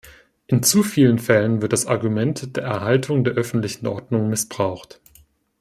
In 0.47 0.63
zu 0.63 0.81
vielen 0.81 1.19
Fällen 1.19 1.61
wird 1.61 1.73
das 1.73 1.85
Argument 1.85 2.55
der 2.57 2.63
Erhaltung 2.63 3.23
der 3.23 3.33
öffentlichen 3.35 3.85
Ordnung 3.85 4.29
missbraucht. 4.31 4.99